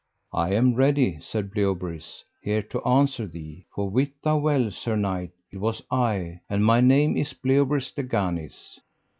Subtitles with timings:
[0.33, 5.29] I am ready, said Bleoberis, here to answer thee, for wit thou well, sir knight,
[5.51, 8.79] it was I, and my name is Bleoberis de Ganis.